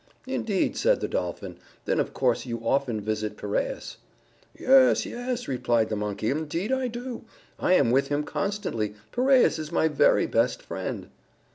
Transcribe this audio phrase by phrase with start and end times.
[0.25, 1.57] "Indeed," said the Dolphin.
[1.85, 3.97] "Then of course you often visit Piraeus."
[4.57, 6.31] "Yes, yes," replied the Monkey.
[6.31, 7.25] "Indeed, I do.
[7.59, 8.95] I am with him constantly.
[9.11, 11.09] Piraeus is my very best friend."